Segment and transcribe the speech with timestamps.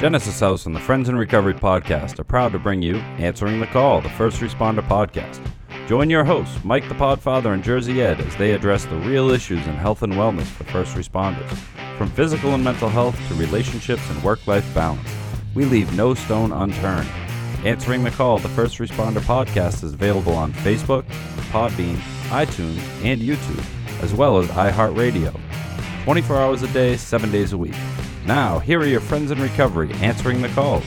[0.00, 3.66] Genesis House and the Friends in Recovery podcast are proud to bring you Answering the
[3.66, 5.46] Call, the First Responder podcast.
[5.88, 9.66] Join your hosts, Mike the Podfather and Jersey Ed, as they address the real issues
[9.66, 11.50] in health and wellness for first responders.
[11.98, 15.06] From physical and mental health to relationships and work life balance,
[15.54, 17.10] we leave no stone unturned.
[17.66, 21.04] Answering the Call, the First Responder podcast is available on Facebook,
[21.52, 21.96] Podbean,
[22.30, 25.38] iTunes, and YouTube, as well as iHeartRadio.
[26.04, 27.74] 24 hours a day, 7 days a week.
[28.26, 30.82] Now, here are your friends in recovery answering the call.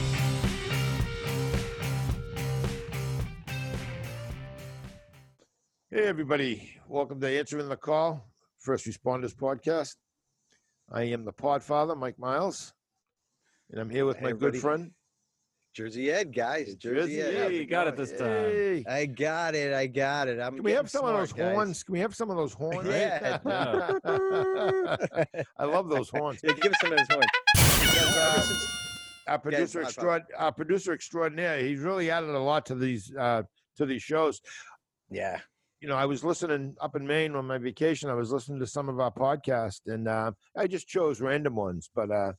[5.90, 6.70] Hey, everybody.
[6.88, 8.26] Welcome to Answering the Call,
[8.58, 9.94] First Responders Podcast.
[10.90, 12.72] I am the Podfather, Mike Miles,
[13.70, 14.52] and I'm here with Hey, my everybody.
[14.52, 14.90] good friend,
[15.74, 16.74] Jersey Ed, guys.
[16.76, 17.52] Jersey, Ed.
[17.52, 18.28] You it got it this time.
[18.28, 18.84] Hey.
[18.88, 19.72] I got it.
[19.74, 20.38] I got it.
[20.40, 21.52] I'm Can we have getting some of those guys.
[21.54, 21.82] horns?
[21.82, 22.86] Can we have some of those horns?
[22.88, 23.38] Yeah.
[25.58, 26.40] I love those horns.
[26.44, 27.26] Yeah, give us some of those horns.
[27.54, 29.86] Because, uh, our producer Podfather.
[29.96, 33.42] extraord, our producer extraordinaire, he's really added a lot to these uh,
[33.76, 34.40] to these shows.
[35.10, 35.40] yeah.
[35.80, 38.10] you know, I was listening up in Maine on my vacation.
[38.10, 41.90] I was listening to some of our podcasts, and uh, I just chose random ones.
[41.94, 42.32] But uh,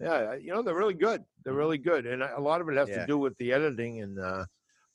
[0.00, 1.22] yeah, you know, they're really good.
[1.44, 3.00] They're really good, and a lot of it has Yeah.
[3.00, 4.44] to do with the editing and uh,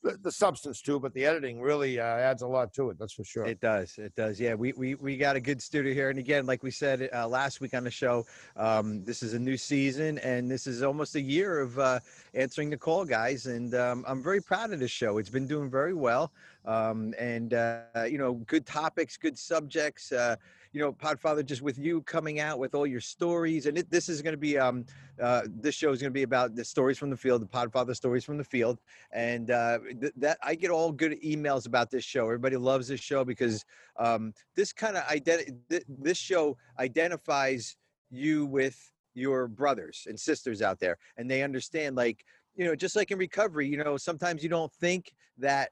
[0.03, 0.99] the, the substance too.
[0.99, 2.97] But the editing really uh, adds a lot to it.
[2.99, 3.45] That's for sure.
[3.45, 3.97] It does.
[3.97, 4.39] It does.
[4.39, 7.27] Yeah, we we we got a good studio here, and again, like we said uh,
[7.27, 8.25] last week on the show,
[8.55, 11.99] um, this is a new season, and this is almost a year of uh,
[12.33, 13.45] answering the call, guys.
[13.47, 15.17] And um, I'm very proud of this show.
[15.17, 16.31] It's been doing very well,
[16.65, 20.11] um, and uh, you know, good topics, good subjects.
[20.11, 20.35] Uh,
[20.71, 24.09] you know, Podfather, just with you coming out with all your stories, and it, this
[24.09, 24.85] is going to be um,
[25.21, 27.95] uh, this show is going to be about the stories from the field, the Podfather
[27.95, 28.79] stories from the field,
[29.11, 32.25] and uh, th- that I get all good emails about this show.
[32.25, 33.65] Everybody loves this show because
[33.97, 37.77] um, this kind of identi- th- this show identifies
[38.09, 42.23] you with your brothers and sisters out there, and they understand, like
[42.55, 45.69] you know, just like in recovery, you know, sometimes you don't think that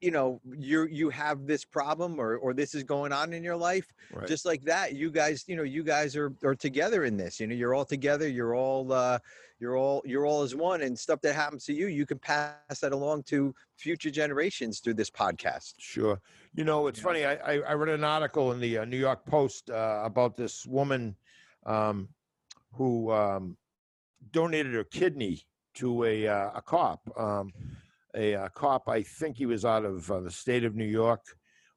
[0.00, 3.56] you know you you have this problem or or this is going on in your
[3.56, 4.26] life Right.
[4.26, 7.46] just like that you guys you know you guys are are together in this you
[7.46, 9.18] know you're all together you're all uh
[9.58, 12.80] you're all you're all as one and stuff that happens to you you can pass
[12.80, 16.20] that along to future generations through this podcast Sure.
[16.54, 17.04] You know, it's Yeah.
[17.04, 17.24] funny.
[17.24, 20.66] I, I, I read an article in the uh, New York Post uh, about this
[20.66, 21.16] woman
[21.66, 22.08] um,
[22.72, 23.56] who um,
[24.32, 25.42] donated her kidney
[25.74, 27.00] to a, uh, a cop.
[27.16, 27.52] Um,
[28.14, 31.22] a, uh cop, I think he was out of uh, the state of New York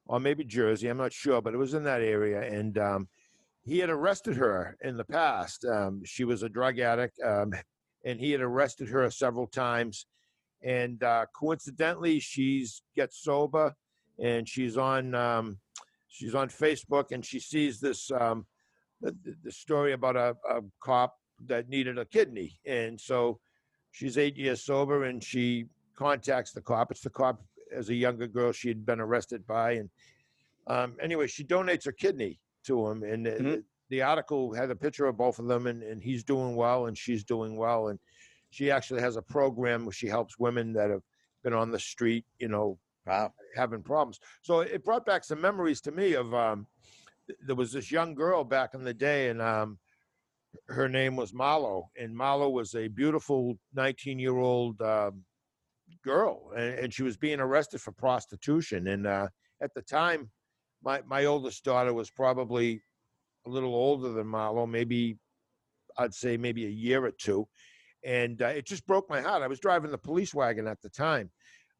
[0.06, 0.88] or maybe Jersey.
[0.88, 2.42] I'm not sure, but it was in that area.
[2.42, 3.08] And um,
[3.62, 5.64] he had arrested her in the past.
[5.64, 7.52] Um, she was a drug addict, um,
[8.04, 10.06] and he had arrested her several times.
[10.62, 13.74] And uh, coincidentally, she's gets sober
[14.18, 15.58] and she's on um,
[16.08, 18.46] she's on Facebook and she sees this um,
[19.00, 21.16] the, the- story about a, a cop
[21.46, 23.40] that needed a kidney and so
[23.90, 25.66] she's eight years sober and she
[25.96, 26.90] contacts the cop.
[26.90, 27.42] It's the cop
[27.74, 29.90] as a younger girl she had been arrested by and
[30.66, 33.64] um, anyway she donates her kidney to him and the- Mhm.
[33.90, 36.96] the article had a picture of both of them and, and he's doing well and
[36.96, 37.98] she's doing well and
[38.50, 41.02] she actually has a program where she helps women that have
[41.42, 44.18] been on the street you know wow having problems.
[44.42, 46.66] So it brought back some memories to me of um,
[47.46, 49.78] there was this young girl back in the day, and um,
[50.68, 55.22] her name was Marlo, and Marlo was a beautiful 19 year old um,
[56.02, 58.88] girl, and, she was being arrested for prostitution.
[58.88, 59.28] And uh,
[59.62, 60.30] at the time,
[60.82, 62.82] my my oldest daughter was probably
[63.46, 65.18] a little older than Marlo, maybe
[65.98, 67.46] I'd say maybe a year or two.
[68.04, 69.42] And uh, it just broke my heart.
[69.42, 71.30] I was driving the police wagon at the time.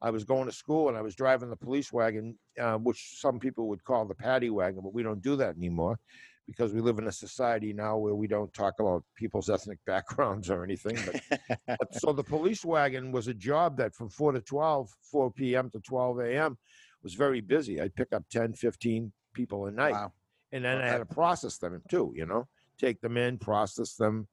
[0.00, 3.38] I was going to school and I was driving the police wagon, uh, which some
[3.38, 5.98] people would call the paddy wagon, but we don't do that anymore
[6.46, 10.50] because we live in a society now where we don't talk about people's ethnic backgrounds
[10.50, 10.98] or anything.
[11.06, 15.30] But, but so the police wagon was a job that from 4 to 12, 4
[15.32, 15.70] p.m.
[15.70, 16.58] to 12 a.m.
[17.02, 17.80] was very busy.
[17.80, 19.92] I'd pick up 10, 15 people a night.
[19.92, 20.12] wow
[20.52, 22.46] And then I had to process them too, you know,
[22.78, 24.28] take them in, process them,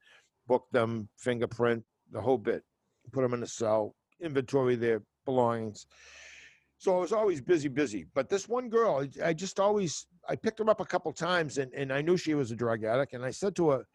[0.47, 2.63] book them, fingerprint, the whole bit,
[3.11, 5.87] put them in a cell, inventory their belongings.
[6.77, 8.07] So I was always busy, busy.
[8.13, 11.73] But this one girl, I just always, I picked her up a couple times and,
[11.73, 13.13] and I knew she was a drug addict.
[13.13, 13.85] And I said to her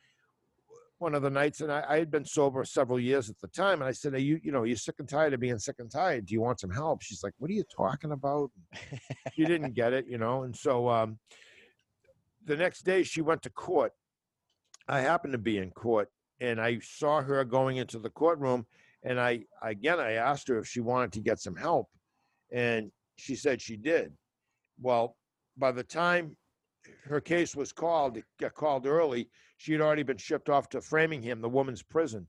[0.99, 3.81] one of the nights, and I, I had been sober several years at the time.
[3.81, 5.91] And I said, Are you, you know, you're sick and tired of being sick and
[5.91, 6.27] tired.
[6.27, 7.01] Do you want some help?
[7.01, 8.51] She's like, What are you talking about?
[9.35, 10.43] she didn't get it, you know.
[10.43, 11.19] And so um,
[12.45, 13.93] the next day she went to court.
[14.89, 18.67] I happened to be in court and I saw her going into the courtroom.
[19.03, 21.89] And I, again, I asked her if she wanted to get some help.
[22.53, 24.13] And she said she did.
[24.81, 25.17] Well,
[25.57, 26.37] by the time
[27.05, 30.81] her case was called, it got called early, she had already been shipped off to
[30.81, 32.27] Framingham, the woman's prison.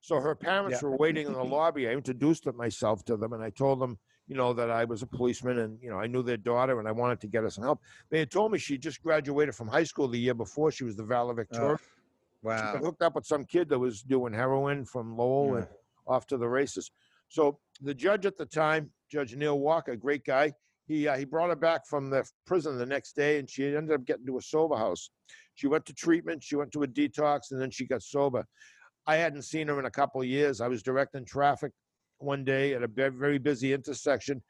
[0.00, 0.88] So her parents Yeah.
[0.88, 1.88] were waiting in the lobby.
[1.88, 5.06] I introduced myself to them and I told them, you know, that I was a
[5.06, 7.64] policeman and, you know, I knew their daughter and I wanted to get her some
[7.64, 7.80] help.
[8.10, 10.70] They had told me she just graduated from high school the year before.
[10.70, 11.78] She was the valedictorian.
[11.78, 11.88] She
[12.42, 12.72] Wow.
[12.72, 15.66] got hooked up with some kid that was doing heroin from Lowell and
[16.06, 16.92] off to the races.
[17.28, 20.52] So the judge at the time, Judge Neil Walker, great guy,
[20.86, 23.92] he uh, he brought her back from the prison the next day, and she ended
[23.92, 25.10] up getting to a sober house.
[25.54, 28.44] She went to treatment, she went to a detox, and then she got sober.
[29.06, 30.60] I hadn't seen her in a couple of years.
[30.60, 31.72] I was directing traffic
[32.18, 34.42] one day at a very busy intersection.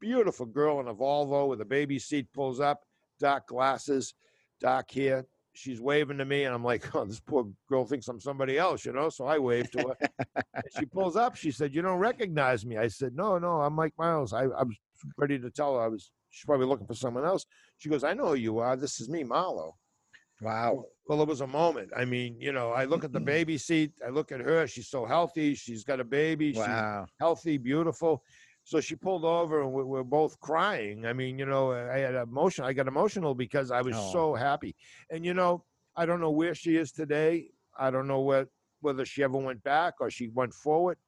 [0.00, 2.80] Beautiful girl in a Volvo with a baby seat pulls up,
[3.20, 4.14] dark glasses,
[4.60, 5.24] dark hair.
[5.52, 8.84] She's waving to me, and I'm like, "Oh, this poor girl thinks I'm somebody else,"
[8.84, 9.08] you know.
[9.08, 10.42] So I wave to her.
[10.78, 11.36] She pulls up.
[11.36, 14.62] She said, "You don't recognize me?" I said, "No, no, I'm Mike Miles." I, I
[14.64, 14.76] was
[15.16, 16.10] ready to tell her I was.
[16.30, 17.46] She's probably looking for someone else.
[17.78, 18.76] She goes, "I know who you are.
[18.76, 19.72] This is me, Marlo."
[20.40, 20.84] Wow.
[21.06, 21.90] Well, it was a moment.
[21.96, 23.26] I mean, you know, I look at the mm-hmm.
[23.26, 23.92] baby seat.
[24.04, 24.66] I look at her.
[24.66, 25.54] She's so healthy.
[25.54, 26.52] She's got a baby.
[26.52, 27.06] She's Wow.
[27.20, 28.22] healthy, beautiful.
[28.64, 31.06] So she pulled over, and we we're both crying.
[31.06, 32.64] I mean, you know, I had emotion.
[32.64, 34.12] I got emotional because I was Oh.
[34.12, 34.74] so happy.
[35.10, 35.64] And you know,
[35.94, 37.50] I don't know where she is today.
[37.78, 38.48] I don't know what
[38.80, 40.98] whether she ever went back or she went forward.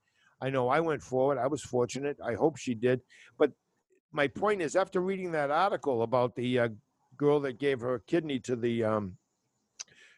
[0.40, 1.38] I know I went forward.
[1.38, 2.19] I was fortunate.
[2.25, 3.00] I hope she did.
[3.38, 3.52] But
[4.16, 6.68] my point is, after reading that article about the uh,
[7.18, 9.16] girl that gave her kidney to the um,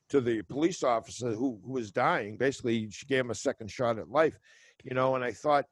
[0.08, 3.98] to the police officer who, who was dying, basically she gave him a second shot
[3.98, 4.38] at life.
[4.84, 5.66] You know, and I thought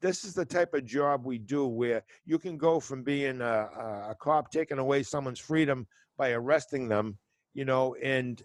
[0.00, 3.68] this is the type of job we do where you can go from being a,
[3.78, 5.86] a, a cop taking away someone's freedom
[6.16, 7.18] by arresting them,
[7.52, 8.42] you know, and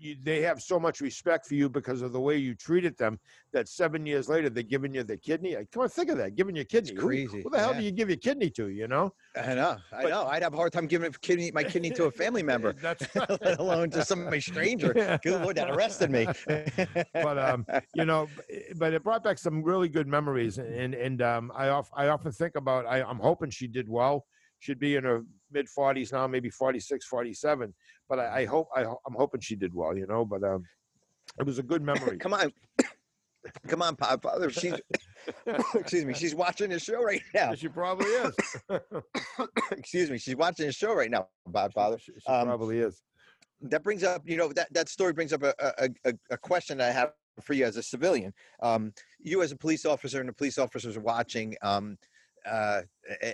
[0.00, 3.18] you, they have so much respect for you because of the way you treated them
[3.52, 5.56] that seven years later they're giving you the kidney.
[5.72, 6.94] Come on, think of that, giving your kidney.
[6.94, 7.78] Who- crazy, Who, the hell yeah.
[7.80, 8.68] do you give your kidney to?
[8.68, 9.76] You know, I know.
[9.92, 10.24] I But- know.
[10.26, 13.06] I'd have a hard time giving a kidney, my kidney to a family member, That's
[13.14, 14.92] let alone to somebody stranger.
[15.22, 16.26] Good Lord, that arrested me.
[17.14, 18.28] but um, you know,
[18.76, 22.32] but it brought back some really good memories, and and um, I off, I often
[22.32, 22.86] think about.
[22.86, 24.26] I, I'm hoping she did well.
[24.60, 27.74] She'd be in her mid 40s now, maybe 46, 47.
[28.08, 29.96] But I, I hope I, i'm hoping she did well.
[29.96, 30.64] You know, but um,
[31.38, 32.18] it was a good memory.
[32.18, 32.52] Come on.
[33.68, 34.50] Come on, Podfather.
[34.50, 34.74] She's
[35.74, 36.12] excuse me.
[36.12, 37.54] She's watching the show right now.
[37.54, 38.34] She probably is.
[39.70, 40.18] excuse me.
[40.18, 42.00] She's watching the show right now, Podfather.
[42.00, 43.00] She, she Um, probably is.
[43.62, 46.78] that brings up, you know, that, that story brings up a, a, a, a question
[46.78, 48.34] that I have for you as a civilian.
[48.62, 51.96] Um, you as a police officer and the police officers are watching, um,
[52.50, 52.82] uh,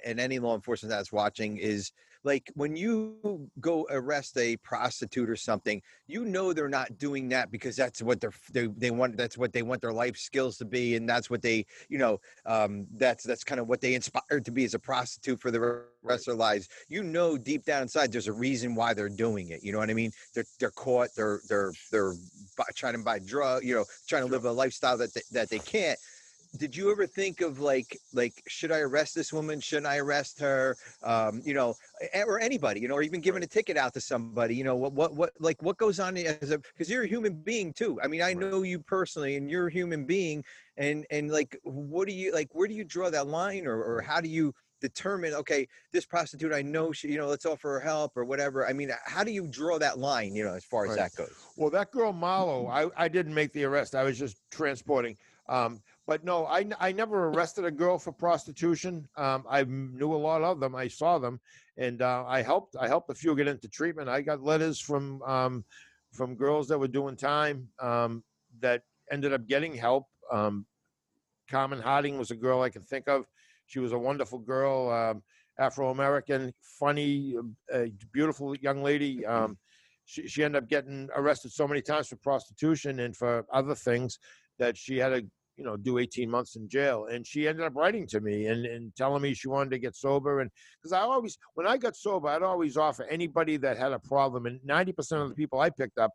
[0.04, 1.92] and any law enforcement that's watching is
[2.24, 7.50] like when you go arrest a prostitute or something, you know they're not doing that
[7.50, 9.16] because that's what they're they, they want.
[9.16, 12.18] That's what they want their life skills to be, and that's what they, you know,
[12.46, 15.84] um, that's that's kind of what they inspired to be as a prostitute for the
[16.02, 16.68] rest of their lives.
[16.88, 19.62] You know, deep down inside, there's a reason why they're doing it.
[19.62, 20.10] You know what I mean?
[20.34, 21.10] They're they're caught.
[21.14, 22.14] They're they're they're
[22.74, 23.64] trying to buy drug.
[23.64, 25.98] You know, trying to live a lifestyle that they, that they can't.
[26.56, 29.60] Did you ever think of like like should I arrest this woman?
[29.60, 30.76] Shouldn't I arrest her?
[31.02, 31.74] Um, you know,
[32.26, 34.92] or anybody, you know, or even giving a ticket out to somebody, you know, what,
[34.92, 38.00] what, what, like what goes on as a, cause you're a human being too.
[38.02, 38.52] I mean, I Right.
[38.52, 40.44] know you personally and you're a human being
[40.76, 44.00] and, and like, what do you, like, where do you draw that line or, or
[44.02, 47.80] how do you determine, okay, this prostitute, I know she, you know, let's offer her
[47.80, 48.66] help or whatever.
[48.66, 50.98] I mean, how do you draw that line, you know, as far as Right.
[50.98, 51.48] that goes?
[51.56, 53.94] Well, that girl Marlo I, I didn't make the arrest.
[53.94, 55.16] I was just transporting.
[55.48, 59.08] Um, but no, I, I never arrested a girl for prostitution.
[59.16, 60.74] Um, I knew a lot of them.
[60.74, 61.40] I saw them,
[61.76, 62.76] and uh, I helped.
[62.76, 64.08] I helped a few get into treatment.
[64.08, 65.64] I got letters from um,
[66.12, 68.22] from girls that were doing time um,
[68.60, 70.06] that ended up getting help.
[70.30, 70.66] Um,
[71.50, 73.26] Carmen Harding was a girl I can think of.
[73.66, 75.22] She was a wonderful girl, um,
[75.58, 77.36] Afro American, funny,
[77.72, 79.24] uh, beautiful young lady.
[79.24, 79.56] Um,
[80.04, 84.18] she, she ended up getting arrested so many times for prostitution and for other things
[84.58, 87.74] that she had to you know do 18 months in jail and she ended up
[87.76, 90.50] writing to me and, and telling me she wanted to get sober and
[90.82, 94.46] because i always when i got sober i'd always offer anybody that had a problem
[94.46, 96.10] and 90% of the people i picked up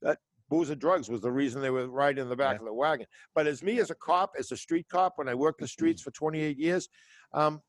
[0.00, 0.18] that
[0.50, 2.60] booze and drugs was the reason they were riding in the back Yeah.
[2.60, 3.06] of the wagon.
[3.34, 6.02] But as me as a cop as a street cop when i worked the streets
[6.02, 6.88] for 28 years
[7.32, 7.60] um,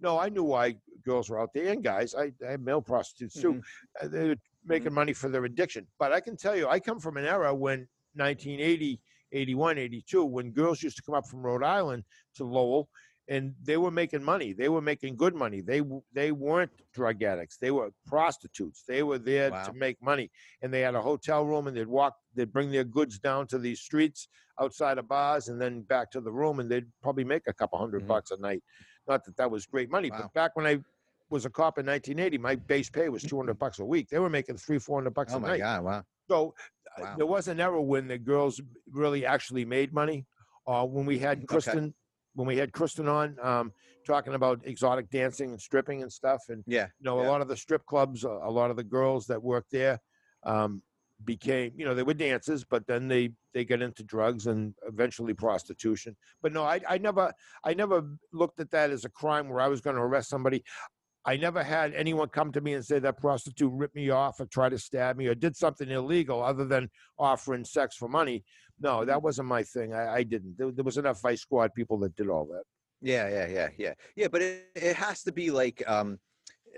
[0.00, 0.74] no i knew why
[1.04, 3.60] girls were out there and guys i, I had male prostitutes too
[4.02, 5.86] uh, they were making money for their addiction.
[5.98, 9.00] But I can tell you, I come from an era when 1980,
[9.32, 12.04] 81, 82, when girls used to come up from Rhode Island
[12.36, 12.88] to Lowell
[13.28, 14.52] and they were making money.
[14.52, 15.60] They were making good money.
[15.60, 15.80] They
[16.12, 17.56] they weren't drug addicts.
[17.56, 18.82] They were prostitutes.
[18.86, 19.62] They were there Wow.
[19.64, 20.30] to make money.
[20.60, 23.58] And they had a hotel room and they'd walk, they'd bring their goods down to
[23.58, 24.28] these streets
[24.60, 27.78] outside of bars and then back to the room and they'd probably make a couple
[27.78, 28.08] 100 Mhm.
[28.08, 28.62] bucks a night.
[29.06, 30.22] Not that that was great money, Wow.
[30.22, 30.82] but back when I
[31.30, 34.08] was a cop in 1980, my base pay was 200 bucks a week.
[34.08, 35.58] They were making three, 400 bucks Oh a my.
[35.58, 35.84] God.
[35.84, 36.04] Wow.
[36.28, 36.54] So
[36.98, 37.14] uh, Wow.
[37.16, 38.60] there was an era when the girls
[38.90, 40.26] really actually made money.
[40.66, 41.46] Uh, when we had Okay.
[41.46, 41.94] Kristen,
[42.34, 43.72] when we had Kristen on, um,
[44.06, 46.86] talking about exotic dancing and stripping and stuff, and Yeah.
[46.98, 49.42] you know, a lot of the strip clubs, a a lot of the girls that
[49.42, 49.98] worked there
[50.44, 50.82] um,
[51.24, 55.34] became, you know, they were dancers, but then they they got into drugs and eventually
[55.34, 56.16] prostitution.
[56.42, 57.32] But no, I I never
[57.64, 58.02] I never
[58.32, 60.62] looked at that as a crime where I was going to arrest somebody.
[61.24, 64.46] I never had anyone come to me and say that prostitute ripped me off or
[64.46, 68.44] tried to stab me or did something illegal other than offering sex for money.
[68.80, 69.94] No, that wasn't my thing.
[69.94, 70.58] I, I didn't.
[70.58, 72.64] There, there was enough Vice Squad people that did all that.
[73.00, 74.28] Yeah, yeah, yeah, yeah, yeah.
[74.28, 76.18] But it, it has to be like um,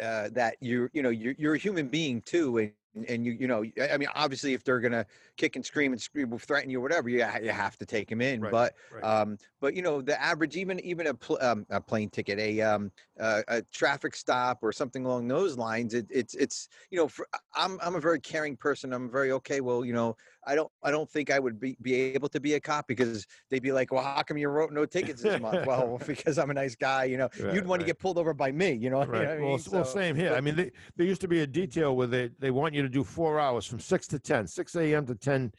[0.03, 0.57] uh, that.
[0.61, 2.73] You you know you're you're a human being too, and
[3.09, 5.05] and you you know I- mean obviously if they're gonna
[5.37, 8.21] kick and scream and scream threaten you or whatever, you you have to take them
[8.21, 8.41] in.
[8.41, 9.03] Right, But right.
[9.05, 12.61] um, but you know the average even even a pl- um, a plane ticket, a
[12.61, 15.95] um uh, a traffic stop or something along those lines.
[15.95, 18.93] It, it's it's you know for, I'm I'm a very caring person.
[18.93, 19.61] I'm very okay.
[19.61, 22.55] Well you know I don't I don't think I would be be able to be
[22.55, 25.67] a cop because they'd be like, well, how come you wrote no tickets this month?
[25.67, 27.29] well, because I'm a nice guy, you know.
[27.41, 29.01] Right, You'd want to get pulled over by me, you know.
[29.01, 29.49] you know what I well, mean?
[29.51, 30.35] well, So- same here.
[30.35, 32.88] I mean, they, there used to be a detail where they, they want you to
[32.88, 35.07] do four hours from six to 10, 6 a.m.
[35.07, 35.53] to 10.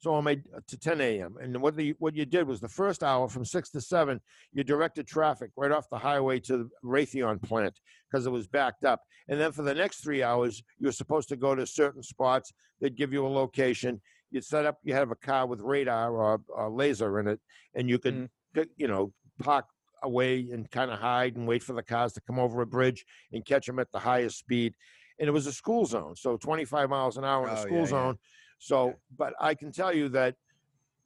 [0.00, 1.36] So I made uh, to 10 a.m.
[1.40, 4.20] And what the what you did was the first hour from six to seven,
[4.52, 7.78] you directed traffic right off the highway to the Raytheon plant
[8.10, 9.00] because it was backed up.
[9.28, 12.52] And then for the next three hours, you were supposed to go to certain spots.
[12.80, 14.00] They'd give you a location.
[14.32, 14.78] You'd set up.
[14.82, 17.40] You have a car with radar or, or laser in it,
[17.76, 18.66] and you could, Mhm.
[18.76, 19.66] you know, park
[20.02, 23.04] away and kind of hide and wait for the cars to come over a bridge
[23.32, 24.74] and catch them at the highest speed.
[25.18, 27.76] And it was a school zone, so 25 miles an hour in a Oh, school
[27.78, 27.88] yeah, yeah.
[27.88, 28.18] zone.
[28.58, 28.92] So, Yeah.
[29.16, 30.36] but I can tell you that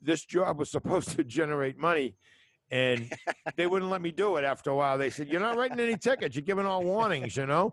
[0.00, 2.16] this job was supposed to generate money,
[2.70, 3.10] and
[3.56, 4.98] they wouldn't let me do it after a while.
[4.98, 6.36] They said, "You're not writing any tickets.
[6.36, 7.72] You're giving all warnings." You know,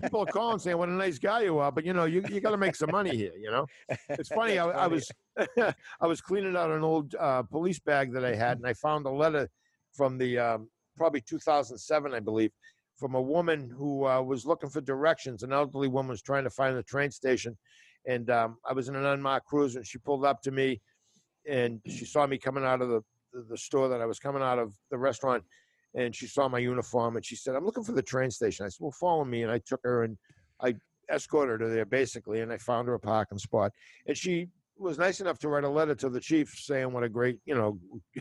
[0.00, 2.40] people are calling saying, "What a nice guy you are," but you know, you you
[2.40, 3.36] got to make some money here.
[3.36, 3.66] You know,
[4.10, 4.58] it's funny.
[4.58, 5.12] I, That's I was
[6.00, 9.06] I was cleaning out an old uh, police bag that I had, and I found
[9.06, 9.48] a letter
[9.94, 12.50] from the um, probably 2007, I believe,
[13.00, 15.42] from a woman who uh, was looking for directions.
[15.42, 17.56] An elderly woman was trying to find the train station,
[18.06, 20.80] and um, I was in an unmarked cruiser, and she pulled up to me,
[21.48, 23.00] and she saw me coming out of the
[23.32, 25.44] the, the store that I was coming out of the restaurant,
[25.94, 28.68] and she saw my uniform, and she said, "I'm looking for the train station." I
[28.68, 30.18] said, "Well, follow me," and I took her and
[30.60, 30.74] I
[31.10, 33.72] escorted her there basically, and I found her a parking spot,
[34.06, 34.48] and she
[34.80, 37.54] was nice enough to write a letter to the chief saying what a great, you
[37.54, 37.78] know,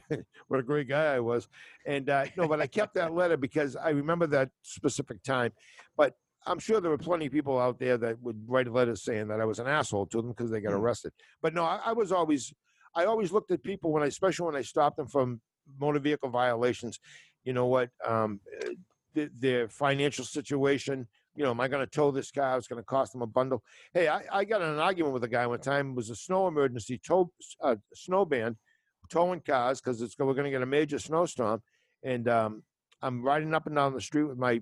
[0.48, 1.48] what a great guy I was.
[1.86, 5.52] And uh, no, but I kept that letter because I remember that specific time.
[5.98, 9.28] But I'm sure there were plenty of people out there that would write letters saying
[9.30, 10.80] that I was an asshole to them because they got Mm.
[10.80, 11.14] arrested.
[11.42, 12.54] But no, I, I was always,
[12.96, 15.42] I always looked at people when I, especially when I stopped them from
[15.80, 17.00] motor vehicle violations.
[17.44, 17.90] You know what?
[18.06, 18.70] Um, uh,
[19.16, 21.08] th- their financial situation.
[21.40, 22.58] You know, am I going to tow this car?
[22.58, 23.64] It's going to cost them a bundle.
[23.94, 25.92] Hey, I, I got in an argument with a guy one time.
[25.92, 27.32] It was a snow emergency, tow,
[27.64, 28.58] uh, snow band,
[29.10, 31.62] towing cars because it's we're going to get a major snowstorm,
[32.04, 32.64] and um,
[33.02, 34.60] I'm riding up and down the street with my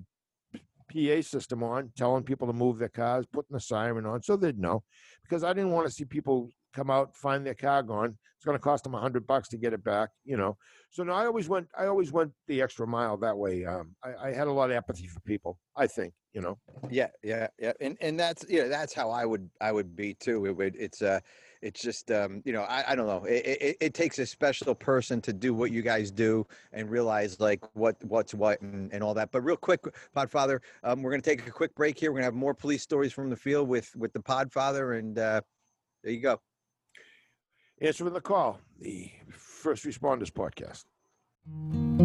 [0.93, 4.59] PA system on, telling people to move their cars, putting the siren on, so they'd
[4.59, 4.83] know,
[5.23, 8.17] because I didn't want to see people come out find their car gone.
[8.37, 10.57] It's going to cost them a hundred bucks to get it back, you know.
[10.91, 11.67] So no, I always went.
[11.77, 13.65] I always went the extra mile that way.
[13.65, 15.57] Um, I, I had a lot of empathy for people.
[15.75, 16.59] I think, you know.
[16.89, 20.45] Yeah, yeah, yeah, and and that's yeah, that's how I would I would be too.
[20.45, 21.19] It would it's uh
[21.63, 24.75] it's just um you know I, I don't know it, it it takes a special
[24.75, 29.03] person to do what you guys do and realize like what what's what and, and
[29.03, 29.31] all that.
[29.31, 29.83] But real quick,
[30.15, 32.11] Podfather, um, we're gonna take a quick break here.
[32.11, 35.41] We're gonna have more police stories from the field with with the Podfather, and uh,
[36.03, 36.39] there you go.
[37.79, 40.85] Answering the call, the First Responders Podcast.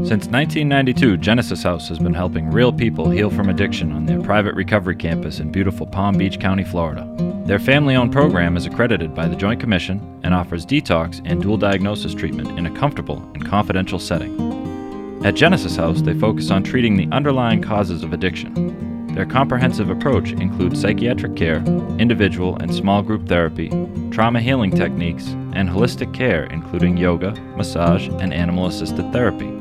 [0.07, 4.55] Since 1992, Genesis House has been helping real people heal from addiction on their private
[4.55, 7.09] recovery campus in beautiful Palm Beach County, Florida.
[7.47, 11.57] Their family owned program is accredited by the Joint Commission and offers detox and dual
[11.57, 15.25] diagnosis treatment in a comfortable and confidential setting.
[15.25, 18.91] At Genesis House, they focus on treating the underlying causes of addiction.
[19.14, 21.59] Their comprehensive approach includes psychiatric care,
[21.99, 23.69] individual and small group therapy,
[24.11, 29.52] trauma healing techniques, and holistic care, including yoga, massage, and animal assisted therapy.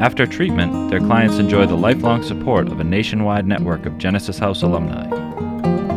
[0.00, 4.62] After treatment, their clients enjoy the lifelong support of a nationwide network of Genesis House
[4.62, 5.08] alumni.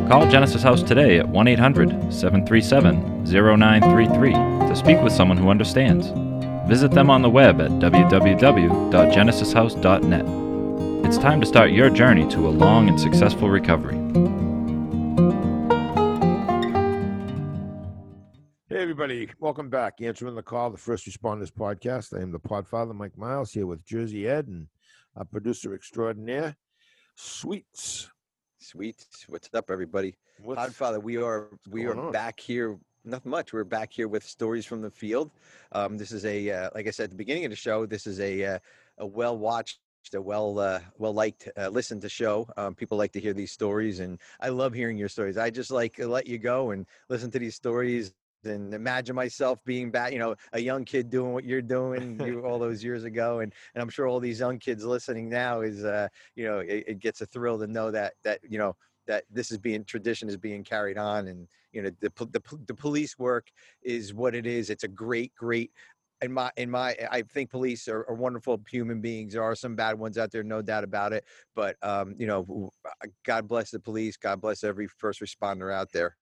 [0.07, 6.07] Call Genesis House today at 1 800 737 0933 to speak with someone who understands.
[6.69, 10.48] Visit them on the web at www.genesishouse.net.
[11.05, 13.95] It's time to start your journey to a long and successful recovery.
[18.69, 19.29] Hey, everybody.
[19.39, 20.01] Welcome back.
[20.01, 22.17] Answering the call, the First Responders Podcast.
[22.17, 24.67] I am the Podfather, Mike Miles, here with Jersey Ed and
[25.15, 26.55] our producer extraordinaire,
[27.15, 28.09] Sweets.
[28.59, 30.15] Sweets, What's up, everybody?
[30.41, 32.11] What's, Podfather, we are we are on?
[32.11, 32.77] back here.
[33.05, 33.53] Nothing much.
[33.53, 35.31] We're back here with stories from the field.
[35.71, 37.85] Um, this is a uh, like I said at the beginning of the show.
[37.85, 38.59] This is a uh,
[38.99, 39.79] a well watched,
[40.15, 42.47] a well uh, well liked, uh, listened to show.
[42.57, 45.37] Um, people like to hear these stories, and I love hearing your stories.
[45.37, 48.13] I just like to let you go and listen to these stories
[48.45, 52.41] and imagine myself being back, you know, a young kid doing what you're doing you,
[52.45, 55.83] all those years ago, and and I'm sure all these young kids listening now is,
[55.83, 58.75] uh, you know, it, it gets a thrill to know that that you know
[59.09, 62.73] that this is being tradition is being carried on and you know the, the, the
[62.73, 63.51] police work
[63.81, 65.71] is what it is it's a great great
[66.21, 69.75] in my in my i think police are, are wonderful human beings there are some
[69.75, 71.23] bad ones out there no doubt about it
[71.55, 72.71] but um you know
[73.25, 76.15] god bless the police god bless every first responder out there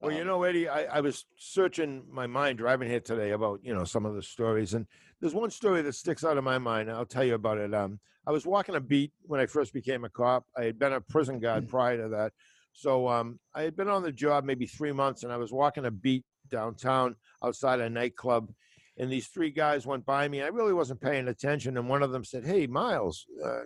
[0.00, 3.58] Well, you Um, know, Eddie, I, I was searching my mind driving here today about,
[3.64, 4.74] you know, some of the stories.
[4.74, 4.86] And
[5.20, 6.88] there's one story that sticks out of my mind.
[6.88, 7.74] I'll tell you about it.
[7.74, 10.44] Um, I was walking a beat when I first became a cop.
[10.56, 12.32] I had been a prison guard prior to that.
[12.72, 15.86] So um, I had been on the job maybe three months and I was walking
[15.86, 18.52] a beat downtown outside a nightclub.
[18.98, 20.42] And these three guys went by me.
[20.42, 21.76] I really wasn't paying attention.
[21.76, 23.60] And one of them said, Hey, Miles, uh,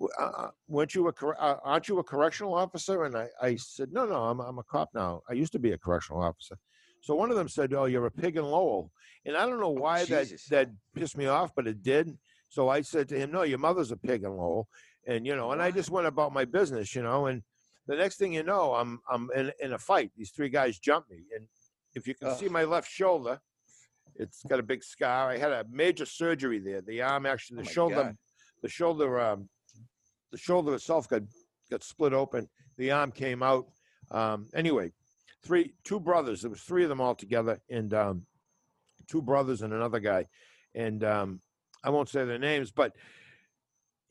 [0.00, 3.04] uh, uh, weren't you a cor- uh, aren't you a correctional officer?
[3.04, 5.22] And I, I said, no, no, I'm, I'm a cop now.
[5.28, 6.56] I used to be a correctional officer.
[7.00, 8.90] So one of them said, oh, you're a pig in Lowell.
[9.24, 12.16] And I don't know why that, that pissed me off, but it did.
[12.48, 14.68] So I said to him, no, your mother's a pig in Lowell.
[15.06, 17.42] And, you know, and I just went about my business, you know, and
[17.86, 20.12] the next thing you know, I'm, I'm in, in a fight.
[20.16, 21.24] These three guys jumped me.
[21.36, 21.46] And
[21.94, 23.40] if you can see my left shoulder,
[24.16, 25.30] it's got a big scar.
[25.30, 26.80] I had a major surgery there.
[26.80, 28.16] The arm actually, Oh the my shoulder, God.
[28.62, 29.48] the shoulder, um,
[30.30, 31.22] the shoulder itself got
[31.70, 32.48] got split open.
[32.76, 33.66] The arm came out.
[34.10, 34.92] Um, anyway,
[35.44, 36.42] three, two brothers.
[36.42, 38.26] There was three of them all together, and um,
[39.08, 40.26] two brothers and another guy.
[40.74, 41.40] And um,
[41.84, 42.94] I won't say their names, but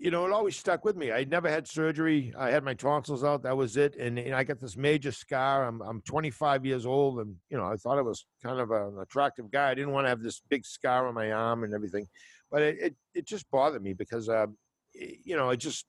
[0.01, 1.12] you know, it always stuck with me.
[1.12, 2.34] I never had surgery.
[2.36, 3.43] I had my tonsils out.
[3.43, 3.96] That was it.
[3.98, 5.63] And, and I got this major scar.
[5.67, 8.98] I'm I'm 25 years old, and you know, I thought I was kind of an
[9.00, 9.70] attractive guy.
[9.70, 12.08] I didn't want to have this big scar on my arm and everything,
[12.49, 14.47] but it it, it just bothered me because, uh,
[14.95, 15.86] y- you know, it just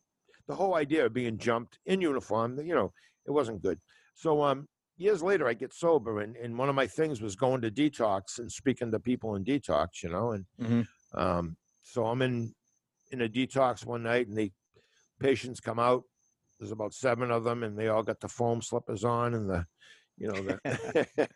[0.47, 2.93] the whole idea of being jumped in uniform, you know,
[3.27, 3.81] it wasn't good.
[4.15, 7.63] So um, years later, I get sober, and, and one of my things was going
[7.63, 10.87] to detox and speaking to people in detox, you know, and Mhm.
[11.15, 12.55] um, so I'm in
[13.13, 14.51] in a detox one night, and the
[15.21, 16.05] patients come out.
[16.59, 19.67] There's about seven of them, and they all got the foam slippers on and the,
[20.17, 20.59] you know, the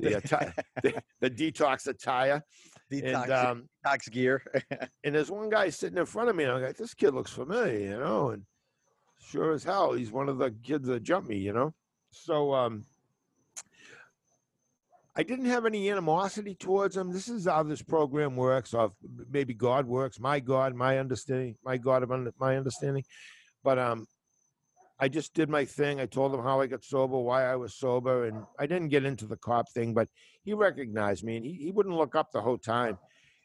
[0.00, 2.42] the, atti- the, the detox attire.
[2.90, 4.42] detox, And um, detox gear
[5.04, 7.32] and there's one guy sitting in front of me, and I'm like, this kid looks
[7.32, 8.42] familiar, you know, and
[9.20, 11.74] sure as hell, he's one of the kids that jumped me, you know.
[12.10, 12.84] So um,
[15.18, 17.12] I didn't have any animosity towards him.
[17.12, 18.92] This is how this program works, or
[19.30, 20.20] maybe God works.
[20.20, 23.04] My God, my understanding, my God of under, my understanding.
[23.64, 24.06] But um,
[25.00, 26.00] I just did my thing.
[26.00, 29.04] I told him how I got sober, why I was sober, and I didn't get
[29.04, 29.94] into the cop thing.
[29.94, 30.08] But
[30.44, 32.98] he recognized me, and he, he wouldn't look up the whole time.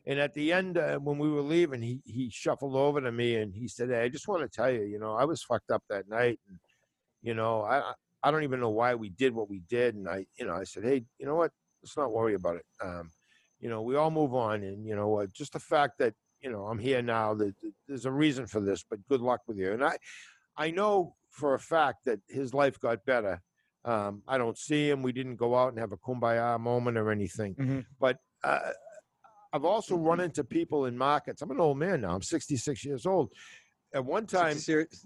[0.06, 3.38] And at the end, uh, when we were leaving, he he shuffled over to me
[3.38, 5.72] and he said, "Hey, I just want to tell you, you know, I was fucked
[5.72, 6.60] up that night, and
[7.24, 7.94] you know, I I-
[8.26, 10.64] I don't even know why we did what we did." And I, you know, I
[10.66, 11.52] said, "Hey, you know what?
[11.84, 12.66] Let's not worry about it.
[12.82, 13.12] Um,
[13.60, 16.50] you know, we all move on, and you know, uh, just the fact that you
[16.50, 18.84] know I'm here now, that that there's a reason for this.
[18.90, 19.98] But good luck with you." And I,
[20.58, 23.42] I know for a fact that his life got better.
[23.86, 25.02] Um, I don't see him.
[25.02, 27.56] We didn't go out and have a kumbaya moment or anything.
[27.56, 27.86] Mhm.
[28.00, 28.72] But uh,
[29.52, 31.42] I've also run into people in markets.
[31.42, 32.16] I'm an old man now.
[32.16, 33.32] I'm 66 years old.
[33.94, 35.06] At one time, 66 years,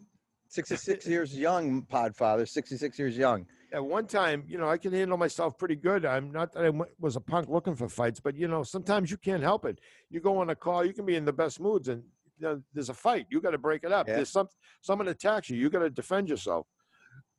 [0.50, 5.18] 66 years young podfather 66 years young at one time, you know, I can handle
[5.18, 6.06] myself pretty good.
[6.06, 9.18] I'm not that I was a punk looking for fights, but you know, sometimes you
[9.18, 9.80] can't help it.
[10.10, 12.04] You go on a call, you can be in the best moods, and
[12.40, 13.28] you know, there's a fight.
[13.30, 14.08] You got to break it up.
[14.08, 14.18] Yeah.
[14.18, 14.48] There's some
[14.82, 15.58] someone attacks you.
[15.58, 16.68] You got to defend yourself.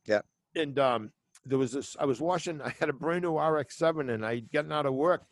[0.05, 0.21] Yeah.
[0.55, 1.11] And um,
[1.45, 1.95] there was this.
[1.99, 2.61] I was washing.
[2.63, 5.23] I had a brand new RX-7, and I'd gotten out of work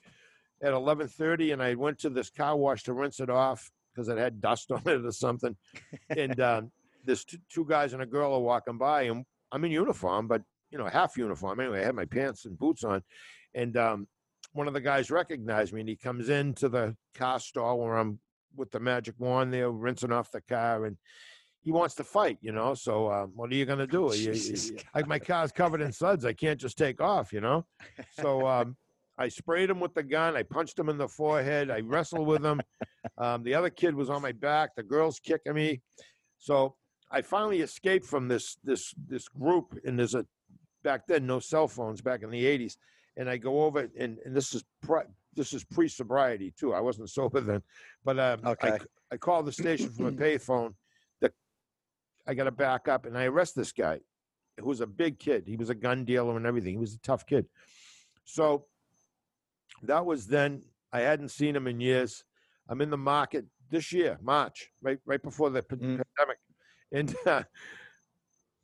[0.62, 4.18] at 11:30, and I went to this car wash to rinse it off because it
[4.18, 5.56] had dust on it or something.
[6.10, 6.72] And um,
[7.06, 10.42] there's two, two guys and a girl are walking by, and I'm in uniform, but
[10.72, 11.82] you know, half uniform anyway.
[11.82, 13.02] I had my pants and boots on,
[13.54, 14.08] and um,
[14.54, 18.20] one of the guys recognized me, and he comes into the car stall where I'm
[18.56, 20.98] with the magic wand there, rinsing off the car, and
[21.62, 22.74] he wants to fight, you know.
[22.74, 24.12] So um, what are you gonna do?
[24.14, 27.66] You- you- like my car's covered in suds, I can't just take off, you know.
[28.22, 28.76] So um,
[29.18, 30.36] I sprayed him with the gun.
[30.38, 31.70] I punched him in the forehead.
[31.72, 32.62] I wrestled with him.
[33.18, 34.76] Um, the other kid was on my back.
[34.76, 35.82] The girl's kicking me.
[36.40, 36.76] So
[37.12, 39.78] I finally escaped from this this this group.
[39.86, 40.26] And there's a
[40.84, 42.78] back then no cell phones back in the 80s.
[43.16, 45.02] And I go over and, and this is pre,
[45.34, 46.74] this is pre sobriety too.
[46.74, 47.62] I wasn't sober then,
[48.04, 48.80] but um, I Okay.
[49.12, 50.74] I called the station from a payphone.
[51.22, 51.32] The
[52.28, 54.02] I got to back up, and I arrest this guy,
[54.60, 55.46] who was a big kid.
[55.48, 56.74] He was a gun dealer and everything.
[56.74, 57.48] He was a tough kid.
[58.26, 58.66] So
[59.84, 60.64] that was then.
[60.92, 62.24] I hadn't seen him in years.
[62.70, 66.02] I'm in the market this year, March, right right before the Mm.
[66.18, 66.40] pandemic,
[66.92, 67.44] and uh,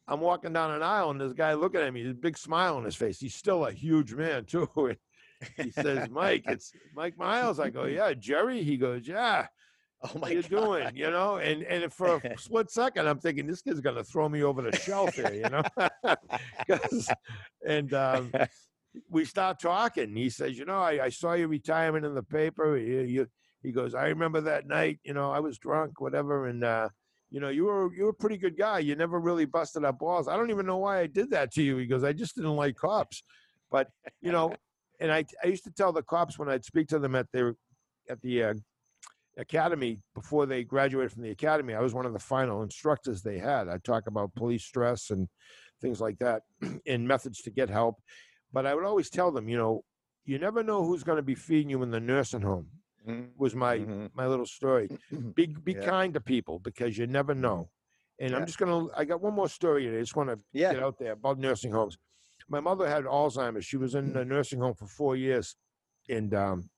[0.07, 2.75] I'm walking down an aisle, and this guy looking at me, he's a big smile
[2.75, 3.19] on his face.
[3.19, 4.67] He's still a huge man too.
[5.57, 9.47] He says, "Mike, it's Mike Miles." I go, "Yeah, Jerry." He goes, "Yeah."
[10.05, 10.49] Oh my How you God.
[10.49, 10.95] doing?
[10.95, 14.43] You know, and and for a split second, I'm thinking this kid's gonna throw me
[14.43, 15.33] over the shelf here.
[15.33, 15.63] You know,
[17.65, 18.31] and um,
[19.09, 20.15] we start talking.
[20.15, 22.77] He says, "You know, I, I saw your retirement in the paper.
[22.77, 23.27] You, you,
[23.61, 24.99] he goes, I remember that night.
[25.03, 26.89] You know, I was drunk, whatever, and uh,
[27.33, 28.77] you know, you were you were a pretty good guy.
[28.77, 30.27] You never really busted up balls.
[30.27, 31.77] I don't even know why I did that to you.
[31.77, 33.23] He goes, I just didn't like cops,
[33.71, 33.89] but
[34.21, 34.55] you know,
[34.99, 37.55] and I I used to tell the cops when I'd speak to them at their
[38.07, 38.53] at the uh,
[39.39, 41.73] academy before they graduated from the academy.
[41.73, 43.67] I was one of the final instructors they had.
[43.67, 45.27] I talk about police stress and
[45.81, 46.43] things like that,
[46.85, 47.95] and methods to get help.
[48.53, 49.83] But I would always tell them, you know,
[50.23, 52.67] you never know who's going to be feeding you in the nursing home.
[53.07, 54.11] Mhm, Was my mhm.
[54.13, 54.89] my little story.
[55.35, 55.85] Be be Yeah.
[55.85, 57.69] kind to people because you never know.
[58.19, 58.37] And Yeah.
[58.39, 58.87] I'm just gonna.
[58.95, 59.87] I got one more story.
[59.87, 60.71] I just want to Yeah.
[60.73, 61.97] get out there about nursing homes.
[62.47, 63.65] My mother had Alzheimer's.
[63.65, 65.55] She was in a nursing home for four years,
[66.09, 66.69] and um,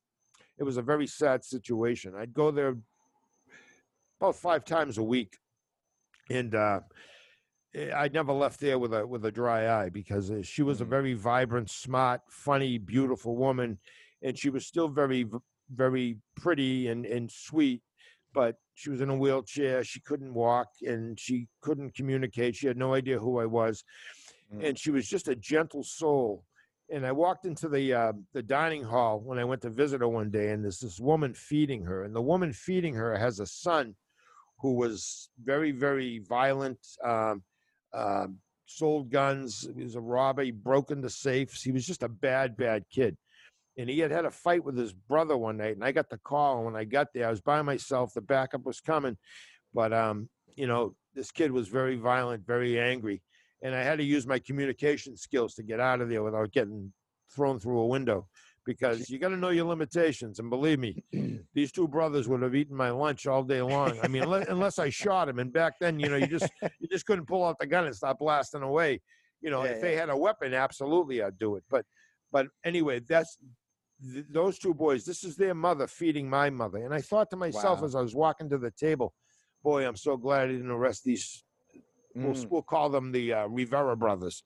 [0.58, 2.16] it was a very sad situation.
[2.16, 2.76] I'd go there
[4.20, 5.38] about five times a week,
[6.30, 6.82] and uh,
[7.74, 10.82] eh, I never left there with a with a dry eye because uh, she was
[10.82, 10.90] a Mhm.
[10.90, 13.80] very vibrant, smart, funny, beautiful woman,
[14.22, 15.26] and she was still very
[15.74, 17.82] very pretty and and sweet.
[18.34, 19.84] But she was in a wheelchair.
[19.84, 22.56] She couldn't walk, and she couldn't communicate.
[22.56, 23.84] She had no idea who I was,
[24.54, 24.64] Mm.
[24.68, 26.44] and she was just a gentle soul.
[26.92, 30.08] And I walked into the uh, the dining hall when I went to visit her
[30.08, 33.46] one day, and there's this woman feeding her, and the woman feeding her has a
[33.48, 33.96] son
[34.60, 37.42] who was very very violent, um,
[37.94, 39.68] um, sold guns.
[39.76, 40.44] He was a robber.
[40.44, 41.64] He broke into safes.
[41.64, 43.18] He was just a bad bad kid.
[43.78, 46.18] And he had had a fight with his brother one night, and I got the
[46.18, 46.58] call.
[46.58, 48.14] And when I got there, I was by myself.
[48.14, 49.18] The backup was coming,
[49.74, 53.22] but um, you know, this kid was very violent, very angry,
[53.62, 56.94] and I had to use my communication skills to get out of there without getting
[57.34, 58.28] thrown through a window.
[58.66, 61.04] Because you got to know your limitations, and believe me,
[61.54, 64.00] these two brothers would have eaten my lunch all day long.
[64.02, 67.06] I mean, unless, I shot him, and back then, you know, you just you just
[67.06, 69.02] couldn't pull out the gun and start blasting away.
[69.42, 71.64] You know, Yeah, if they had a weapon, absolutely, I'd do it.
[71.70, 71.86] But
[72.32, 73.38] but anyway, that's
[74.14, 75.06] th- those two boys.
[75.06, 77.86] This is their mother feeding my mother, and I thought to myself Wow.
[77.86, 79.14] as I was walking to the table,
[79.64, 81.44] boy, I'm so glad I didn't arrest these.
[82.16, 82.50] We'll, Mm.
[82.50, 84.44] we'll call them the uh, Rivera brothers.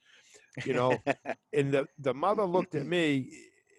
[0.66, 0.98] You know,
[1.54, 3.32] and the the mother looked at me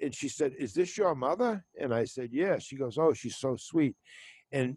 [0.03, 3.37] and she said, "Is this your mother?" And I said, "Yeah." She goes, "Oh, she's
[3.37, 3.97] so sweet."
[4.53, 4.77] And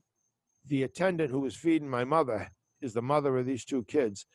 [0.65, 2.49] the attendant who was feeding my mother
[2.81, 4.25] is the mother of these two kids,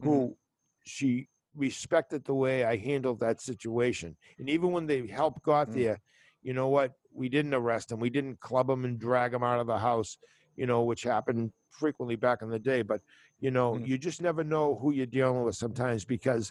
[0.00, 0.36] who
[0.84, 4.16] she respected the way I handled that situation.
[4.38, 5.74] And even when the help got Mm.
[5.74, 6.00] there,
[6.48, 6.92] you know what?
[7.12, 8.00] We didn't arrest him.
[8.00, 10.16] We didn't club him and drag him out of the house.
[10.56, 12.80] You know, which happened frequently back in the day.
[12.80, 13.02] But
[13.38, 13.86] you know, Mm.
[13.86, 16.50] you just never know who you're dealing with sometimes because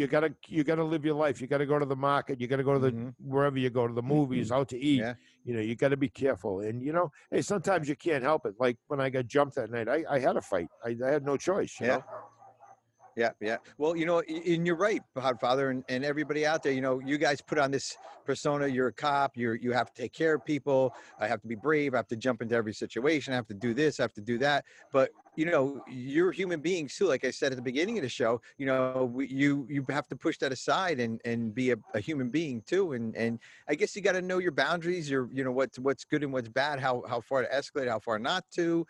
[0.00, 1.40] you gotta you gotta live your life.
[1.40, 2.42] You gotta go to the market.
[2.42, 3.14] You gotta go to the Mhm.
[3.34, 5.00] wherever you go to the movies, out to eat.
[5.00, 5.14] Yeah.
[5.44, 6.60] You know, you gotta be careful.
[6.60, 8.54] And you know, hey, sometimes you can't help it.
[8.60, 10.68] Like when I got jumped that night, I, I had a fight.
[10.84, 11.74] I, I had no choice.
[11.80, 11.96] You Yeah.
[11.96, 12.04] know?
[13.18, 13.56] Yeah, yeah.
[13.78, 16.70] Well, you know, and you're right, Podfather, and, and everybody out there.
[16.72, 18.68] You know, you guys put on this persona.
[18.68, 19.36] You're a cop.
[19.36, 20.94] You're you have to take care of people.
[21.18, 21.94] I have to be brave.
[21.94, 23.32] I have to jump into every situation.
[23.32, 23.98] I have to do this.
[23.98, 24.64] I have to do that.
[24.92, 27.06] But you know, you're human beings too.
[27.06, 30.06] Like I said at the beginning of the show, you know, we, you you have
[30.08, 32.92] to push that aside and and be a, a human being too.
[32.92, 35.10] And and I guess you got to know your boundaries.
[35.10, 36.78] Your you know what's what's good and what's bad.
[36.78, 37.88] How how far to escalate.
[37.88, 38.86] How far not to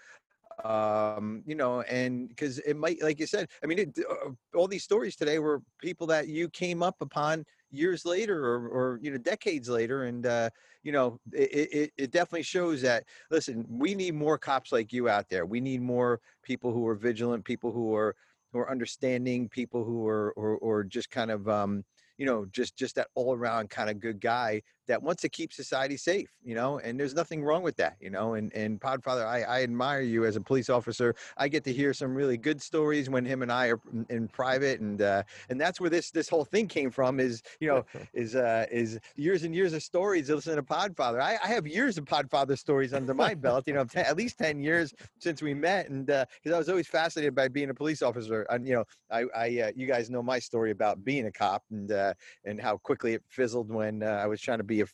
[0.64, 4.66] um you know and because it might like you said i mean it, uh, all
[4.66, 9.11] these stories today were people that you came up upon years later or, or you
[9.11, 10.49] know decades later and uh
[10.83, 15.09] you know it, it it definitely shows that listen we need more cops like you
[15.09, 15.47] out there.
[15.47, 18.16] We need more people who are vigilant people who are
[18.53, 21.85] who are understanding people who are or, or just kind of um
[22.16, 25.53] you know just just that all around kind of good guy that wants to keep
[25.53, 28.35] society safe, you know, and there's nothing wrong with that, you know.
[28.35, 31.14] And and Podfather, I, I admire you as a police officer.
[31.37, 34.81] I get to hear some really good stories when him and I are in, private,
[34.81, 37.20] and uh, and that's where this this whole thing came from.
[37.20, 40.31] Is you know is uh, is years and years of stories.
[40.31, 43.64] Listening to Podfather, I, I have years of Podfather stories under my belt.
[43.66, 46.88] You know, ten, at least ten years since we met, and because I was always
[46.88, 48.46] fascinated by being a police officer.
[48.51, 51.62] And you know, I, I uh, you guys know my story about being a cop
[51.70, 54.87] and uh, and how quickly it fizzled when uh, I was trying to be a,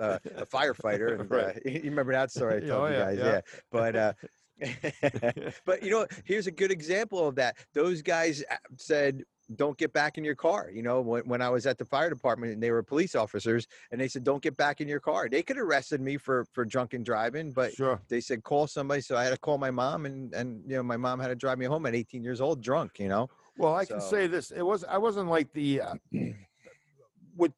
[0.00, 1.20] uh, a firefighter.
[1.20, 3.24] And uh, you remember that story I Yeah, told oh, you yeah, guys, yeah.
[3.24, 3.40] yeah.
[3.70, 4.12] But uh,
[5.64, 7.56] but you know, here's a good example of that.
[7.74, 9.22] Those guys uh, said,
[9.54, 12.10] "Don't get back in your car." You know, when, when I was at the fire
[12.10, 15.28] department and they were police officers, and they said, "Don't get back in your car."
[15.28, 18.00] They could have arrested me for for drunken driving, but Sure.
[18.08, 19.00] they said call somebody.
[19.00, 21.36] So I had to call my mom, and and you know, my mom had to
[21.36, 22.98] drive me home at 18 years old, drunk.
[22.98, 23.28] You know.
[23.56, 25.94] Well, I can say this: it was I wasn't like the uh,
[27.36, 27.52] with.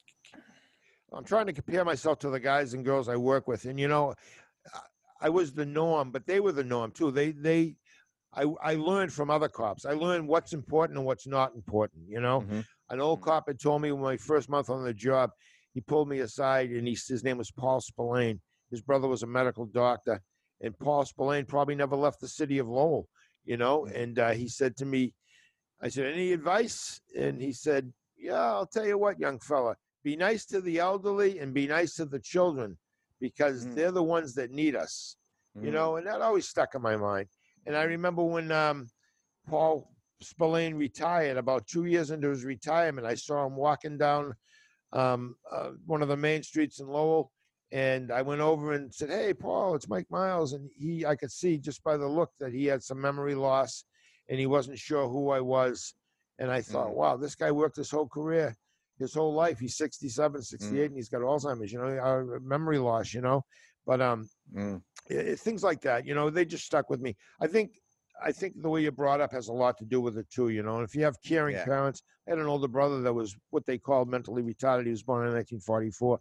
[1.13, 3.89] I'm trying to compare myself to the guys and girls I work with, and you
[3.89, 4.15] know,
[5.21, 7.11] I- was the norm, but they were the norm too.
[7.11, 7.77] They they,
[8.33, 9.85] I I learned from other cops.
[9.85, 12.09] I learned what's important and what's not important.
[12.09, 12.65] You know, Mhm.
[12.91, 13.25] an old Mhm.
[13.25, 15.31] cop had told me my first month on the job.
[15.75, 18.41] He pulled me aside and he his name was Paul Spillane.
[18.71, 20.23] His brother was a medical doctor,
[20.61, 23.09] and Paul Spillane probably never left the city of Lowell.
[23.45, 23.95] You know, Mhm.
[24.03, 25.15] and uh, he said to me,
[25.81, 27.01] I said, any advice?
[27.17, 31.39] And he said, yeah, I'll tell you what, young fella, be nice to the elderly
[31.39, 32.79] and be nice to the children
[33.21, 33.75] because Mm.
[33.75, 35.17] they're the ones that need us,
[35.55, 35.73] you Mhm.
[35.73, 37.29] know, and that always stuck in my mind.
[37.67, 38.89] And I remember when um,
[39.47, 44.35] Paul Spillane retired, about two years into his retirement, I saw him walking down
[44.93, 47.33] um, uh, one of the main streets in Lowell.
[47.73, 51.31] And I went over and said, "Hey, Paul, it's Mike Miles." And he, I could
[51.31, 53.85] see just by the look that he had some memory loss,
[54.29, 55.95] and he wasn't sure who I was.
[56.41, 56.95] And I thought, Mm.
[56.95, 58.57] "Wow, this guy worked his whole career,
[59.01, 59.59] his whole life.
[59.59, 61.73] He's 67, 68, and he's got Alzheimer's.
[61.73, 63.13] You know, uh, memory loss.
[63.13, 63.45] You know,
[63.87, 64.83] but um, Mm.
[65.11, 66.07] i- i- things like that.
[66.07, 67.17] You know, they just stuck with me.
[67.41, 67.81] I think
[68.23, 70.51] I think the way you're brought up has a lot to do with it too.
[70.51, 71.65] You know, and if you have caring Yeah.
[71.65, 74.85] parents, I had an older brother that was what they called mentally retarded.
[74.85, 76.21] He was born in 1944,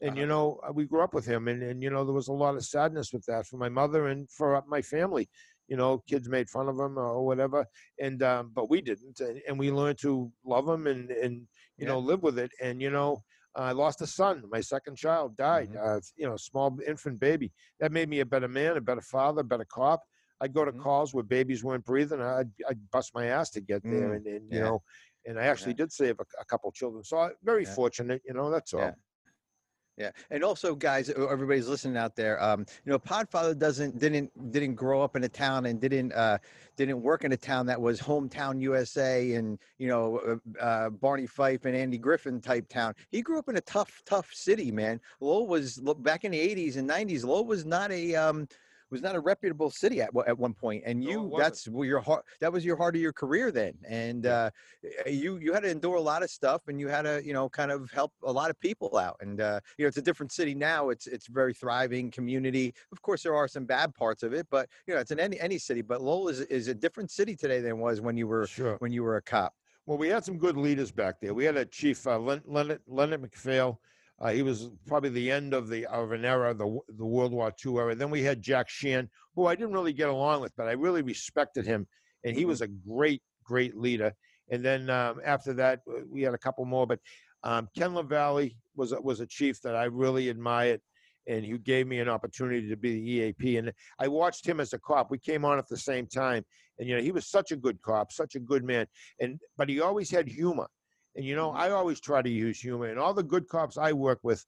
[0.00, 0.28] and you Uh-huh.
[0.32, 2.54] know, uh, we grew up with him, and and you know, there was a lot
[2.54, 5.28] of sadness with that for my mother and for uh, my family.
[5.68, 7.66] You know, kids made fun of him or whatever,
[7.98, 11.48] and um, but we didn't, and, and we learned to love him and and
[11.82, 11.92] you Yeah.
[11.92, 12.50] know live with it.
[12.62, 13.22] And you know,
[13.54, 14.44] I lost a son.
[14.50, 15.68] My second child died.
[15.72, 15.76] Mhm.
[15.86, 17.52] Uh, you know, small infant baby.
[17.80, 20.00] That made me a better man, a better father, a better cop.
[20.40, 20.82] I'd go to Mhm.
[20.82, 22.20] calls where babies weren't breathing.
[22.20, 24.64] I'd, I'd bust my ass to get there, Mm, and, and you yeah.
[24.64, 24.82] know,
[25.26, 27.04] and I actually did save a, a couple children.
[27.04, 27.74] So I, very Yeah.
[27.74, 28.50] fortunate, you know.
[28.50, 28.94] That's all.
[29.98, 30.10] Yeah.
[30.30, 32.42] And also, guys, everybody's listening out there.
[32.42, 36.38] Um, you know, Podfather doesn't didn't didn't grow up in a town and didn't uh,
[36.76, 41.26] didn't work in a town that was hometown USA and you know uh, uh, Barney
[41.26, 42.94] Fife and Andy Griffin type town.
[43.10, 44.98] He grew up in a tough tough city, man.
[45.20, 47.24] Lowell was back in the '80s and '90s.
[47.24, 48.48] Lowell was not a um,
[48.92, 51.38] was not a reputable city at at one point, and you wasn't.
[51.38, 54.50] that's where your heart that was your heart of your career then, and uh,
[54.84, 57.32] uh, you you had to endure a lot of stuff and you had to you
[57.32, 60.02] know kind of help a lot of people out and uh, you know it's a
[60.02, 64.22] different city now it's it's very thriving community of course there are some bad parts
[64.22, 66.74] of it but you know it's in any any city but Lowell is, is a
[66.74, 68.76] different city today than it was when you were Sure.
[68.80, 69.54] when you were a cop
[69.86, 71.34] Well, we had some good leaders back there.
[71.34, 73.78] We had a chief, uh, Leonard, Leonard McPhail.
[74.20, 77.52] Uh, he was probably the end of the of an era, the the World War
[77.64, 77.94] II era.
[77.94, 81.02] Then we had Jack Sheehan, who I didn't really get along with, but I really
[81.02, 81.86] respected him,
[82.24, 84.12] and he was a great, great leader.
[84.50, 87.00] And then um, after that, uh, we had a couple more, but
[87.42, 90.80] um, Ken LaValle was a- was a chief that I really admired,
[91.26, 93.56] and he gave me an opportunity to be the EAP.
[93.56, 95.10] And I watched him as a cop.
[95.10, 96.44] We came on at the same time,
[96.78, 98.86] and you know he was such a good cop, such a good man,
[99.20, 100.68] and but he always had humor.
[101.16, 101.56] And you know, Mhm.
[101.56, 102.86] I always try to use humor.
[102.86, 104.44] And all the good cops I work with,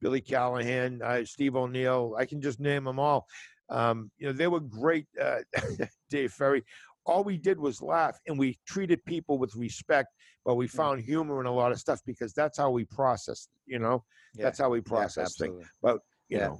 [0.00, 3.26] Billy Callahan, uh, Steve O'Neill, I can just name them all.
[3.68, 5.06] Um, you know, they were great.
[5.20, 5.40] Uh,
[6.10, 6.64] Dave Ferry.
[7.04, 10.12] All we did was laugh, and we treated people with respect.
[10.44, 13.48] But we found humor in a lot of stuff because that's how we process.
[13.64, 15.66] You know, yeah that's how we yeah, process things.
[15.82, 15.98] But
[16.28, 16.46] you Yeah.
[16.48, 16.58] know,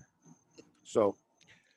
[0.85, 1.17] so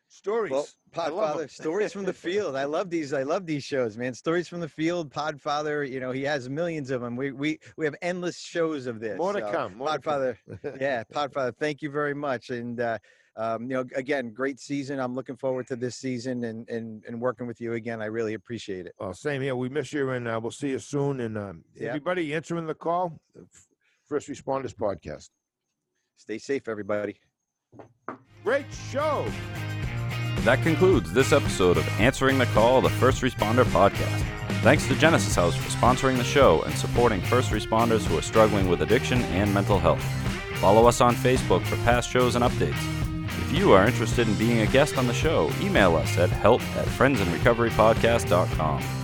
[0.09, 0.51] stories.
[0.51, 0.67] Well,
[0.97, 1.45] I love 'em.
[1.45, 2.55] Podfather, stories from the field.
[2.55, 3.13] I love these.
[3.13, 4.13] I love these shows, man.
[4.13, 5.11] Stories from the field.
[5.13, 7.15] Podfather, you know, he has millions of them.
[7.15, 9.17] We we we have endless shows of this.
[9.17, 9.77] more to so, come.
[9.77, 10.13] More to come.
[10.13, 10.37] Podfather,
[10.81, 11.55] yeah, Podfather.
[11.55, 12.49] Thank you very much.
[12.49, 12.97] And uh,
[13.35, 14.99] um, you know, again, great season.
[14.99, 18.01] I'm looking forward to this season and and and working with you again.
[18.01, 18.95] I really appreciate it.
[18.99, 19.55] Well, same here.
[19.55, 21.21] We miss you, and uh, we'll see you soon.
[21.21, 21.89] And um, Yeah.
[21.89, 23.43] everybody answering the call, uh,
[24.07, 25.29] First Responders Podcast.
[26.17, 27.15] Stay safe, everybody.
[28.43, 29.25] Great show.
[30.43, 34.23] That concludes this episode of Answering the Call, the First Responder Podcast.
[34.61, 38.69] Thanks to Genesis House for sponsoring the show and supporting first responders who are struggling
[38.69, 40.01] with addiction and mental health.
[40.55, 42.81] Follow us on Facebook for past shows and updates.
[43.25, 46.61] If you are interested in being a guest on the show, email us at help
[46.75, 48.98] at friendsinrecoverypodcast.com.